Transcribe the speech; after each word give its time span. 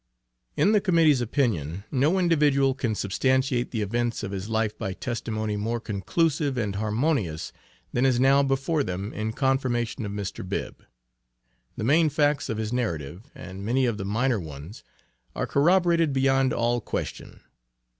In 0.57 0.71
the 0.71 0.81
Committee's 0.81 1.21
opinion 1.21 1.83
no 1.91 2.17
individual 2.17 2.73
can 2.73 2.95
substantiate 2.95 3.69
the 3.69 3.83
events 3.83 4.23
of 4.23 4.31
his 4.31 4.49
life 4.49 4.75
by 4.75 4.93
testimony 4.93 5.55
more 5.55 5.79
conclusive 5.79 6.57
and 6.57 6.75
harmonious 6.77 7.53
than 7.93 8.03
is 8.03 8.19
now 8.19 8.41
before 8.41 8.83
them 8.83 9.13
in 9.13 9.31
confirmation 9.31 10.03
of 10.03 10.11
Mr. 10.11 10.43
Bibb. 10.43 10.81
The 11.77 11.83
main 11.83 12.09
facts 12.09 12.49
of 12.49 12.57
his 12.57 12.73
narrative, 12.73 13.29
and 13.35 13.63
many 13.63 13.85
of 13.85 13.99
the 13.99 14.03
minor 14.03 14.39
ones 14.39 14.83
are 15.35 15.45
corroborated 15.45 16.13
beyond 16.13 16.51
all 16.51 16.81
question. 16.81 17.41